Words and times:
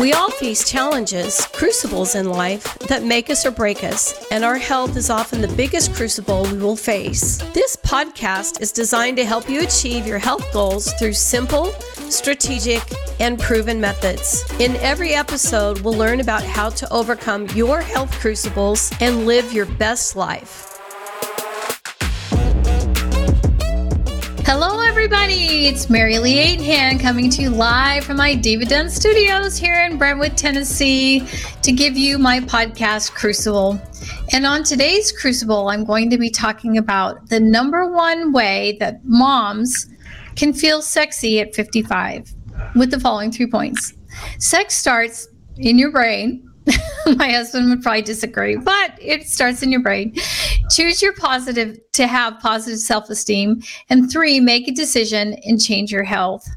We 0.00 0.14
all 0.14 0.30
face 0.30 0.66
challenges, 0.66 1.46
crucibles 1.52 2.14
in 2.14 2.30
life 2.30 2.78
that 2.88 3.02
make 3.02 3.28
us 3.28 3.44
or 3.44 3.50
break 3.50 3.84
us, 3.84 4.26
and 4.30 4.46
our 4.46 4.56
health 4.56 4.96
is 4.96 5.10
often 5.10 5.42
the 5.42 5.48
biggest 5.48 5.92
crucible 5.92 6.44
we 6.44 6.56
will 6.56 6.74
face. 6.74 7.36
This 7.52 7.76
podcast 7.76 8.62
is 8.62 8.72
designed 8.72 9.18
to 9.18 9.26
help 9.26 9.50
you 9.50 9.60
achieve 9.60 10.06
your 10.06 10.18
health 10.18 10.50
goals 10.54 10.90
through 10.94 11.12
simple, 11.12 11.66
strategic, 12.08 12.82
and 13.20 13.38
proven 13.38 13.78
methods. 13.78 14.42
In 14.58 14.74
every 14.76 15.12
episode, 15.12 15.80
we'll 15.80 15.92
learn 15.92 16.20
about 16.20 16.44
how 16.44 16.70
to 16.70 16.90
overcome 16.90 17.46
your 17.48 17.82
health 17.82 18.10
crucibles 18.12 18.90
and 19.02 19.26
live 19.26 19.52
your 19.52 19.66
best 19.66 20.16
life. 20.16 20.69
Hello, 24.52 24.80
everybody. 24.80 25.68
It's 25.68 25.86
MaryLee 25.86 26.56
Aidenhan 26.58 26.98
coming 26.98 27.30
to 27.30 27.40
you 27.40 27.50
live 27.50 28.02
from 28.02 28.16
my 28.16 28.34
David 28.34 28.66
Dunn 28.66 28.90
Studios 28.90 29.56
here 29.56 29.84
in 29.84 29.96
Brentwood, 29.96 30.36
Tennessee, 30.36 31.24
to 31.62 31.70
give 31.70 31.96
you 31.96 32.18
my 32.18 32.40
podcast 32.40 33.12
Crucible. 33.12 33.80
And 34.32 34.44
on 34.44 34.64
today's 34.64 35.12
Crucible, 35.12 35.68
I'm 35.68 35.84
going 35.84 36.10
to 36.10 36.18
be 36.18 36.30
talking 36.30 36.78
about 36.78 37.28
the 37.28 37.38
number 37.38 37.92
one 37.92 38.32
way 38.32 38.76
that 38.80 39.04
moms 39.04 39.86
can 40.34 40.52
feel 40.52 40.82
sexy 40.82 41.38
at 41.38 41.54
55 41.54 42.34
with 42.74 42.90
the 42.90 42.98
following 42.98 43.30
three 43.30 43.46
points. 43.46 43.94
Sex 44.40 44.74
starts 44.74 45.28
in 45.58 45.78
your 45.78 45.92
brain 45.92 46.50
my 47.16 47.30
husband 47.30 47.70
would 47.70 47.82
probably 47.82 48.02
disagree, 48.02 48.56
but 48.56 48.92
it 49.00 49.26
starts 49.26 49.62
in 49.62 49.72
your 49.72 49.80
brain. 49.80 50.14
Choose 50.70 51.02
your 51.02 51.14
positive 51.14 51.78
to 51.92 52.06
have 52.06 52.38
positive 52.40 52.78
self 52.78 53.10
esteem. 53.10 53.62
And 53.88 54.10
three, 54.10 54.40
make 54.40 54.68
a 54.68 54.72
decision 54.72 55.34
and 55.44 55.60
change 55.60 55.90
your 55.90 56.04
health. 56.04 56.48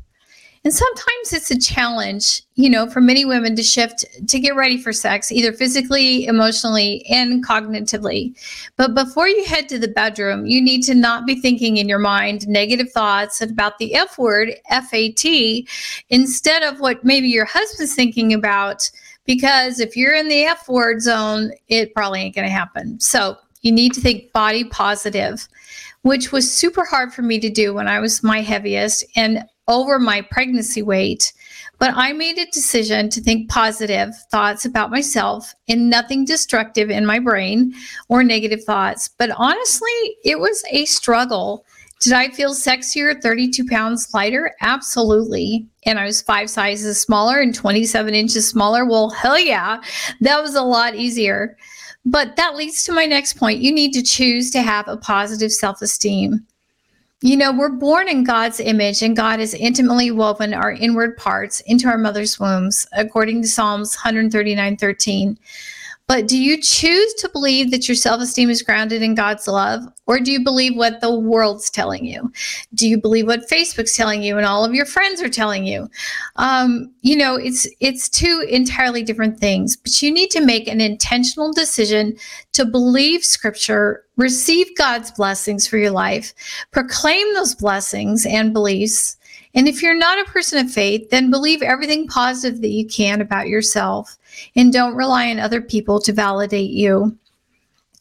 And 0.66 0.73
sometimes 0.73 1.34
it's 1.34 1.52
a 1.52 1.59
challenge, 1.59 2.41
you 2.55 2.70
know, 2.70 2.89
for 2.89 3.02
many 3.02 3.26
women 3.26 3.53
to 3.58 3.63
shift 3.63 4.05
to 4.30 4.39
get 4.39 4.55
ready 4.55 4.77
for 4.77 4.94
sex, 4.94 5.30
either 5.30 5.52
physically, 5.52 6.25
emotionally, 6.25 7.06
and 7.09 7.45
cognitively. 7.45 8.34
But 8.78 8.95
before 8.95 9.28
you 9.28 9.44
head 9.44 9.67
to 9.69 9.80
the 9.80 9.89
bedroom, 9.89 10.45
you 10.45 10.61
need 10.61 10.84
to 10.84 10.95
not 10.95 11.25
be 11.25 11.36
thinking 11.36 11.78
in 11.78 11.89
your 11.89 12.00
mind 12.00 12.47
negative 12.47 12.89
thoughts 12.94 13.41
about 13.41 13.78
the 13.78 13.94
F 13.94 14.17
word, 14.17 14.53
F 14.69 14.94
A 14.94 15.11
T, 15.11 15.67
instead 16.09 16.64
of 16.64 16.80
what 16.80 17.03
maybe 17.03 17.28
your 17.28 17.45
husband's 17.45 17.94
thinking 17.94 18.34
about 18.34 18.89
because 19.25 19.80
if 19.80 19.95
you're 19.95 20.14
in 20.14 20.28
the 20.28 20.44
F 20.44 20.67
word 20.67 21.02
zone, 21.02 21.52
it 21.67 21.94
probably 21.94 22.22
ain't 22.22 22.36
going 22.36 22.47
to 22.47 22.53
happen. 22.53 23.00
So 23.00 23.38
you 23.64 23.72
need 23.72 23.94
to 23.94 24.02
think 24.02 24.31
body 24.31 24.64
positive, 24.64 25.47
which 26.03 26.31
was 26.31 26.53
super 26.53 26.86
hard 26.86 27.14
for 27.14 27.23
me 27.23 27.39
to 27.39 27.50
do 27.50 27.73
when 27.73 27.88
I 27.88 28.00
was 28.00 28.23
my 28.23 28.42
heaviest 28.42 29.03
and 29.16 29.44
over 29.67 29.97
my 29.97 30.22
pregnancy 30.22 30.81
weight. 30.81 31.33
But 31.80 31.94
I 31.95 32.14
made 32.14 32.38
a 32.38 32.45
decision 32.52 33.09
to 33.09 33.22
think 33.22 33.50
positive 33.50 34.16
thoughts 34.30 34.64
about 34.66 34.91
myself 34.91 35.56
and 35.67 35.89
nothing 35.89 36.23
destructive 36.23 36.89
in 36.89 37.06
my 37.06 37.19
brain 37.19 37.73
or 38.09 38.23
negative 38.23 38.64
thoughts. 38.64 39.09
But 39.17 39.31
honestly, 39.31 40.17
it 40.23 40.39
was 40.39 40.64
a 40.69 40.86
struggle 40.86 41.66
did 42.03 42.11
I 42.11 42.28
feel 42.31 42.53
sexier 42.53 43.22
32 43.22 43.66
pounds 43.66 44.14
lighter? 44.14 44.53
Absolutely. 44.59 45.66
And 45.86 45.97
I 45.97 46.03
was 46.03 46.22
five 46.22 46.50
sizes 46.50 47.00
smaller 47.00 47.39
and 47.39 47.56
27 47.56 48.14
inches 48.14 48.45
smaller. 48.45 48.84
Well, 48.84 49.09
hell 49.09 49.39
yeah, 49.39 49.81
that 50.19 50.41
was 50.41 50.53
a 50.53 50.64
lot 50.64 50.95
easier. 50.95 51.56
But 52.06 52.36
that 52.36 52.56
leads 52.56 52.84
to 52.84 52.92
my 52.92 53.06
next 53.06 53.38
point. 53.38 53.62
You 53.62 53.72
need 53.73 53.94
to 53.94 54.04
choose 54.04 54.52
to 54.52 54.62
have 54.62 54.88
a 54.88 54.98
positive 54.98 55.52
self 55.52 55.82
esteem. 55.82 56.46
You 57.22 57.38
know, 57.38 57.54
we're 57.54 57.70
born 57.70 58.09
in 58.09 58.26
God's 58.26 58.59
image, 58.59 59.02
and 59.02 59.16
God 59.16 59.40
has 59.40 59.54
intimately 59.54 60.12
woven 60.12 60.54
our 60.54 60.74
inward 60.74 61.16
parts 61.16 61.62
into 61.62 61.88
our 61.88 61.98
mother's 61.98 62.38
wombs, 62.38 62.86
according 62.92 63.42
to 63.44 63.48
Psalms 63.48 63.96
139 63.96 64.76
13. 64.76 65.40
But 66.14 66.28
do 66.28 66.38
you 66.38 66.61
choose 66.61 67.11
to 67.16 67.30
believe 67.30 67.72
that 67.72 67.88
your 67.89 67.95
self 67.95 68.22
esteem 68.22 68.52
is 68.52 68.61
grounded 68.61 69.02
in 69.02 69.16
God's 69.16 69.47
love? 69.47 69.81
Or 70.06 70.19
do 70.19 70.31
you 70.31 70.44
believe 70.44 70.75
what 70.75 71.01
the 71.01 71.12
world's 71.12 71.72
telling 71.72 72.06
you? 72.06 72.31
Do 72.75 72.88
you 72.88 73.01
believe 73.01 73.25
what 73.25 73.50
Facebook's 73.50 73.97
telling 73.97 74.22
you 74.22 74.38
and 74.38 74.46
all 74.46 74.63
of 74.63 74.75
your 74.75 74.85
friends 74.85 75.24
are 75.24 75.28
telling 75.29 75.66
you? 75.66 75.90
Um, 76.35 76.94
you 77.01 77.18
know, 77.18 77.35
it's 77.35 77.68
it's 77.79 78.09
two 78.09 78.46
entirely 78.47 79.01
different 79.01 79.40
things, 79.40 79.75
but 79.75 80.03
you 80.03 80.13
need 80.13 80.29
to 80.29 80.46
make 80.46 80.68
an 80.68 80.81
intentional 80.81 81.51
decision 81.51 82.16
to 82.51 82.63
believe 82.63 83.25
scripture, 83.25 84.06
receive 84.16 84.68
God's 84.78 85.09
blessings 85.09 85.68
for 85.68 85.80
your 85.80 85.90
life, 85.90 86.35
proclaim 86.69 87.34
those 87.34 87.56
blessings 87.56 88.28
and 88.28 88.53
beliefs. 88.53 89.18
And 89.56 89.68
if 89.68 89.84
you're 89.84 89.97
not 89.97 90.19
a 90.19 90.31
person 90.31 90.66
of 90.66 90.72
faith, 90.72 91.09
then 91.09 91.30
believe 91.30 91.62
everything 91.62 92.08
positive 92.08 92.62
that 92.62 92.69
you 92.69 92.88
can 92.88 93.22
about 93.22 93.47
yourself 93.47 94.18
and 94.56 94.74
don't 94.74 94.96
rely 94.96 95.30
on 95.30 95.40
other 95.40 95.62
people 95.62 96.00
to 96.02 96.14
validate 96.14 96.72
you. 96.72 97.18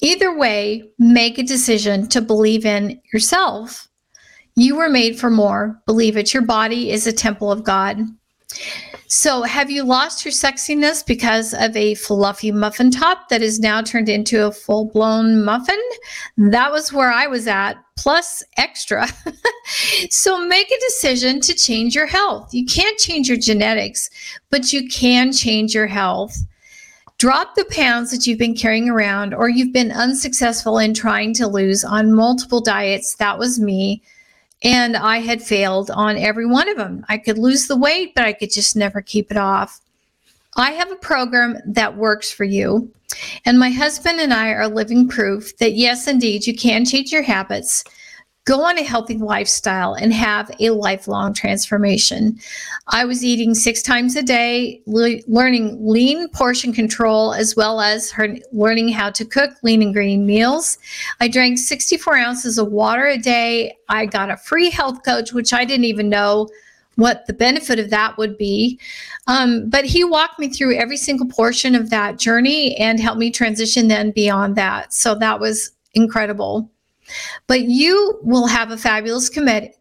Either 0.00 0.36
way, 0.36 0.90
make 0.98 1.38
a 1.38 1.42
decision 1.42 2.08
to 2.08 2.20
believe 2.20 2.64
in 2.64 3.00
yourself. 3.12 3.88
You 4.56 4.76
were 4.76 4.88
made 4.88 5.18
for 5.18 5.30
more. 5.30 5.80
Believe 5.86 6.16
it. 6.16 6.34
Your 6.34 6.42
body 6.42 6.90
is 6.90 7.06
a 7.06 7.12
temple 7.12 7.52
of 7.52 7.64
God. 7.64 7.98
So, 9.14 9.42
have 9.42 9.70
you 9.70 9.84
lost 9.84 10.24
your 10.24 10.32
sexiness 10.32 11.04
because 11.04 11.52
of 11.52 11.76
a 11.76 11.96
fluffy 11.96 12.50
muffin 12.50 12.90
top 12.90 13.28
that 13.28 13.42
is 13.42 13.60
now 13.60 13.82
turned 13.82 14.08
into 14.08 14.46
a 14.46 14.50
full 14.50 14.86
blown 14.86 15.44
muffin? 15.44 15.78
That 16.38 16.72
was 16.72 16.94
where 16.94 17.12
I 17.12 17.26
was 17.26 17.46
at, 17.46 17.74
plus 17.98 18.42
extra. 18.56 19.06
so, 20.08 20.42
make 20.46 20.70
a 20.70 20.80
decision 20.80 21.40
to 21.42 21.52
change 21.52 21.94
your 21.94 22.06
health. 22.06 22.54
You 22.54 22.64
can't 22.64 22.98
change 22.98 23.28
your 23.28 23.36
genetics, 23.36 24.08
but 24.48 24.72
you 24.72 24.88
can 24.88 25.30
change 25.30 25.74
your 25.74 25.88
health. 25.88 26.34
Drop 27.18 27.54
the 27.54 27.66
pounds 27.66 28.12
that 28.12 28.26
you've 28.26 28.38
been 28.38 28.56
carrying 28.56 28.88
around 28.88 29.34
or 29.34 29.50
you've 29.50 29.74
been 29.74 29.92
unsuccessful 29.92 30.78
in 30.78 30.94
trying 30.94 31.34
to 31.34 31.46
lose 31.46 31.84
on 31.84 32.14
multiple 32.14 32.62
diets. 32.62 33.14
That 33.16 33.38
was 33.38 33.60
me. 33.60 34.02
And 34.64 34.96
I 34.96 35.18
had 35.18 35.42
failed 35.42 35.90
on 35.90 36.16
every 36.16 36.46
one 36.46 36.68
of 36.68 36.76
them. 36.76 37.04
I 37.08 37.18
could 37.18 37.38
lose 37.38 37.66
the 37.66 37.76
weight, 37.76 38.14
but 38.14 38.24
I 38.24 38.32
could 38.32 38.52
just 38.52 38.76
never 38.76 39.00
keep 39.00 39.30
it 39.30 39.36
off. 39.36 39.80
I 40.56 40.72
have 40.72 40.92
a 40.92 40.96
program 40.96 41.58
that 41.66 41.96
works 41.96 42.30
for 42.30 42.44
you. 42.44 42.90
And 43.44 43.58
my 43.58 43.70
husband 43.70 44.20
and 44.20 44.32
I 44.32 44.50
are 44.50 44.68
living 44.68 45.08
proof 45.08 45.56
that 45.58 45.74
yes, 45.74 46.06
indeed, 46.06 46.46
you 46.46 46.54
can 46.54 46.84
change 46.84 47.12
your 47.12 47.22
habits 47.22 47.84
go 48.44 48.62
on 48.62 48.76
a 48.76 48.82
healthy 48.82 49.18
lifestyle 49.18 49.94
and 49.94 50.12
have 50.12 50.50
a 50.58 50.70
lifelong 50.70 51.32
transformation. 51.32 52.38
I 52.88 53.04
was 53.04 53.24
eating 53.24 53.54
six 53.54 53.82
times 53.82 54.16
a 54.16 54.22
day, 54.22 54.82
le- 54.86 55.20
learning 55.28 55.78
lean 55.80 56.28
portion 56.30 56.72
control, 56.72 57.34
as 57.34 57.54
well 57.54 57.80
as 57.80 58.10
her- 58.10 58.38
learning 58.50 58.88
how 58.88 59.10
to 59.10 59.24
cook 59.24 59.50
lean 59.62 59.82
and 59.82 59.94
green 59.94 60.26
meals. 60.26 60.78
I 61.20 61.28
drank 61.28 61.58
64 61.58 62.16
ounces 62.16 62.58
of 62.58 62.72
water 62.72 63.06
a 63.06 63.18
day. 63.18 63.76
I 63.88 64.06
got 64.06 64.30
a 64.30 64.36
free 64.36 64.70
health 64.70 65.04
coach, 65.04 65.32
which 65.32 65.52
I 65.52 65.64
didn't 65.64 65.84
even 65.84 66.08
know 66.08 66.48
what 66.96 67.26
the 67.26 67.32
benefit 67.32 67.78
of 67.78 67.90
that 67.90 68.18
would 68.18 68.36
be. 68.36 68.78
Um, 69.26 69.70
but 69.70 69.84
he 69.84 70.04
walked 70.04 70.38
me 70.38 70.48
through 70.48 70.76
every 70.76 70.96
single 70.96 71.26
portion 71.26 71.74
of 71.74 71.90
that 71.90 72.18
journey 72.18 72.76
and 72.76 73.00
helped 73.00 73.20
me 73.20 73.30
transition 73.30 73.88
then 73.88 74.10
beyond 74.10 74.56
that. 74.56 74.92
So 74.92 75.14
that 75.14 75.40
was 75.40 75.70
incredible. 75.94 76.68
But 77.46 77.62
you 77.62 78.18
will 78.22 78.46
have 78.46 78.70
a 78.70 78.76
fabulous 78.76 79.28
committee 79.28 79.72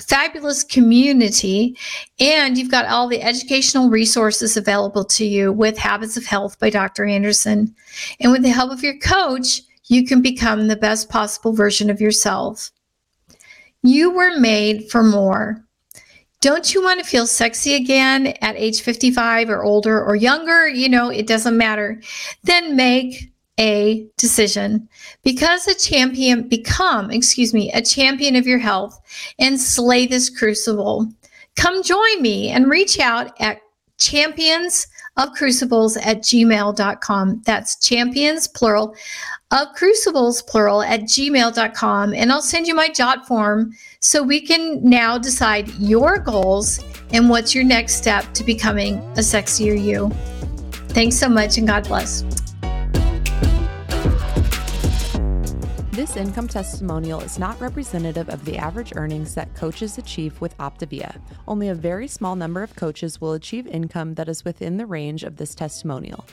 fabulous 0.00 0.62
community 0.62 1.76
and 2.20 2.56
you've 2.56 2.70
got 2.70 2.86
all 2.86 3.08
the 3.08 3.20
educational 3.20 3.90
resources 3.90 4.56
available 4.56 5.04
to 5.04 5.24
you 5.24 5.52
with 5.52 5.76
habits 5.76 6.16
of 6.16 6.24
health 6.24 6.56
by 6.60 6.70
dr 6.70 7.04
anderson. 7.04 7.74
And 8.20 8.30
with 8.30 8.42
the 8.42 8.50
help 8.50 8.70
of 8.70 8.82
your 8.82 8.96
coach 8.98 9.62
you 9.88 10.06
can 10.06 10.22
become 10.22 10.68
the 10.68 10.76
best 10.76 11.08
possible 11.08 11.52
version 11.52 11.90
of 11.90 12.00
yourself. 12.00 12.70
You 13.82 14.10
were 14.10 14.38
made 14.38 14.90
for 14.90 15.02
more. 15.02 15.64
Don't 16.40 16.72
you 16.72 16.82
want 16.82 17.00
to 17.00 17.06
feel 17.06 17.26
sexy 17.26 17.74
again 17.74 18.28
at 18.42 18.54
age 18.56 18.82
55 18.82 19.50
or 19.50 19.64
older 19.64 20.00
or 20.04 20.14
younger? 20.14 20.68
You 20.68 20.88
know 20.88 21.08
it 21.08 21.26
doesn't 21.26 21.56
matter. 21.56 22.00
Then 22.44 22.76
make 22.76 23.32
a 23.58 24.06
decision. 24.16 24.88
Because 25.22 25.66
a 25.66 25.74
champion, 25.74 26.48
become, 26.48 27.10
excuse 27.10 27.52
me, 27.52 27.70
a 27.72 27.82
champion 27.82 28.36
of 28.36 28.46
your 28.46 28.58
health 28.58 29.00
and 29.38 29.60
slay 29.60 30.06
this 30.06 30.30
crucible. 30.30 31.08
Come 31.56 31.82
join 31.82 32.22
me 32.22 32.50
and 32.50 32.70
reach 32.70 33.00
out 33.00 33.32
at 33.40 33.60
champions 33.98 34.86
of 35.16 35.32
crucibles 35.32 35.96
at 35.96 36.18
gmail.com. 36.18 37.42
That's 37.44 37.76
champions, 37.84 38.46
plural, 38.46 38.94
of 39.50 39.68
crucibles, 39.74 40.42
plural, 40.42 40.82
at 40.82 41.00
gmail.com. 41.00 42.14
And 42.14 42.30
I'll 42.30 42.42
send 42.42 42.68
you 42.68 42.74
my 42.74 42.88
jot 42.88 43.26
form 43.26 43.72
so 44.00 44.22
we 44.22 44.40
can 44.40 44.88
now 44.88 45.18
decide 45.18 45.68
your 45.74 46.18
goals 46.18 46.80
and 47.12 47.28
what's 47.28 47.54
your 47.54 47.64
next 47.64 47.94
step 47.94 48.32
to 48.34 48.44
becoming 48.44 48.98
a 49.16 49.20
sexier 49.20 49.78
you. 49.78 50.10
Thanks 50.90 51.16
so 51.16 51.28
much 51.28 51.58
and 51.58 51.66
God 51.66 51.88
bless. 51.88 52.37
This 55.98 56.16
income 56.16 56.46
testimonial 56.46 57.18
is 57.22 57.40
not 57.40 57.60
representative 57.60 58.28
of 58.28 58.44
the 58.44 58.56
average 58.56 58.92
earnings 58.94 59.34
that 59.34 59.52
coaches 59.56 59.98
achieve 59.98 60.40
with 60.40 60.56
Optavia. 60.58 61.20
Only 61.48 61.70
a 61.70 61.74
very 61.74 62.06
small 62.06 62.36
number 62.36 62.62
of 62.62 62.76
coaches 62.76 63.20
will 63.20 63.32
achieve 63.32 63.66
income 63.66 64.14
that 64.14 64.28
is 64.28 64.44
within 64.44 64.76
the 64.76 64.86
range 64.86 65.24
of 65.24 65.34
this 65.34 65.56
testimonial. 65.56 66.24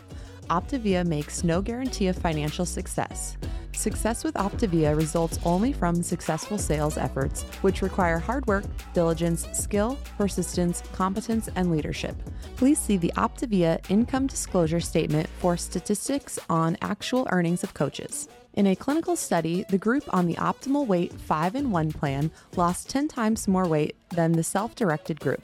Optavia 0.52 1.04
makes 1.04 1.44
no 1.44 1.64
guarantee 1.64 2.06
of 2.06 2.16
financial 2.16 2.64
success. 2.64 3.38
Success 3.72 4.24
with 4.24 4.36
Optavia 4.36 4.96
results 4.96 5.40
only 5.44 5.74
from 5.74 6.04
successful 6.04 6.60
sales 6.60 6.96
efforts, 6.96 7.42
which 7.64 7.82
require 7.82 8.20
hard 8.20 8.46
work, 8.46 8.66
diligence, 8.94 9.48
skill, 9.52 9.98
persistence, 10.16 10.84
competence, 10.94 11.50
and 11.56 11.72
leadership. 11.72 12.16
Please 12.56 12.78
see 12.78 12.98
the 12.98 13.12
Optavia 13.18 13.84
income 13.90 14.28
disclosure 14.28 14.80
statement 14.80 15.28
for 15.40 15.58
statistics 15.58 16.38
on 16.52 16.78
actual 16.84 17.28
earnings 17.32 17.64
of 17.64 17.74
coaches. 17.74 18.30
In 18.56 18.68
a 18.68 18.76
clinical 18.76 19.18
study, 19.18 19.66
the 19.68 19.78
group 19.78 20.06
on 20.14 20.28
the 20.28 20.36
optimal 20.36 20.88
weight 20.88 21.12
5 21.12 21.56
in 21.56 21.72
1 21.72 21.92
plan 21.92 22.32
lost 22.56 22.90
10 22.90 23.10
times 23.10 23.50
more 23.50 23.68
weight 23.68 23.98
than 24.12 24.32
the 24.32 24.44
self 24.44 24.76
directed 24.76 25.20
group. 25.20 25.42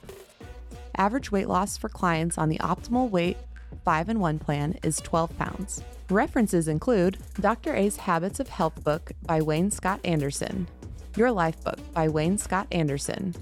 Average 0.95 1.29
weight 1.29 1.49
loss 1.49 1.75
for 1.75 1.89
clients 1.89 2.37
on 2.37 2.47
the 2.47 2.59
optimal 2.59 3.09
weight 3.09 3.35
5 3.83 4.07
in 4.07 4.19
1 4.21 4.39
plan 4.39 4.77
is 4.81 5.01
12 5.01 5.37
pounds. 5.37 5.83
References 6.09 6.69
include 6.69 7.17
Dr. 7.41 7.75
A's 7.75 7.97
Habits 7.97 8.39
of 8.39 8.47
Health 8.47 8.81
book 8.81 9.11
by 9.23 9.41
Wayne 9.41 9.71
Scott 9.71 9.99
Anderson, 10.05 10.69
Your 11.17 11.33
Life 11.33 11.61
book 11.65 11.79
by 11.93 12.07
Wayne 12.07 12.37
Scott 12.37 12.67
Anderson, 12.71 13.35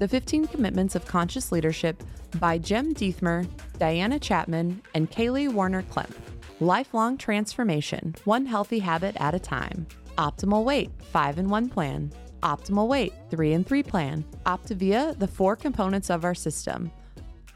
The 0.00 0.08
15 0.08 0.48
Commitments 0.48 0.94
of 0.94 1.06
Conscious 1.06 1.50
Leadership 1.50 2.02
by 2.38 2.58
Jim 2.58 2.92
Dethmer, 2.92 3.48
Diana 3.78 4.18
Chapman, 4.18 4.82
and 4.94 5.10
Kaley 5.10 5.50
Warner 5.50 5.82
Klemp. 5.84 6.12
Lifelong 6.60 7.18
Transformation, 7.18 8.14
One 8.24 8.46
Healthy 8.46 8.78
Habit 8.78 9.16
at 9.18 9.34
a 9.34 9.40
Time. 9.40 9.88
Optimal 10.16 10.62
Weight, 10.62 10.88
5 11.02 11.38
in 11.38 11.48
1 11.48 11.68
Plan. 11.68 12.12
Optimal 12.44 12.86
Weight, 12.86 13.12
3 13.28 13.54
in 13.54 13.64
3 13.64 13.82
Plan. 13.82 14.24
Optavia, 14.46 15.18
the 15.18 15.26
four 15.26 15.56
components 15.56 16.10
of 16.10 16.24
our 16.24 16.34
system. 16.34 16.92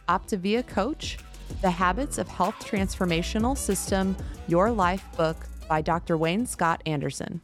Optavia 0.08 0.66
Coach, 0.66 1.18
The 1.62 1.70
Habits 1.70 2.18
of 2.18 2.26
Health 2.26 2.56
Transformational 2.58 3.56
System, 3.56 4.16
Your 4.48 4.72
Life 4.72 5.04
book 5.16 5.46
by 5.68 5.80
Dr. 5.80 6.16
Wayne 6.16 6.44
Scott 6.44 6.82
Anderson. 6.84 7.40